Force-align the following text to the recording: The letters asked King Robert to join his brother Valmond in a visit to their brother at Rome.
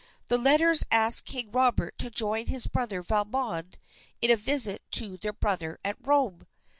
The 0.29 0.37
letters 0.39 0.83
asked 0.89 1.25
King 1.25 1.51
Robert 1.51 1.95
to 1.99 2.09
join 2.09 2.47
his 2.47 2.65
brother 2.65 3.03
Valmond 3.03 3.77
in 4.19 4.31
a 4.31 4.35
visit 4.35 4.81
to 4.93 5.17
their 5.17 5.31
brother 5.31 5.77
at 5.85 5.95
Rome. 6.01 6.47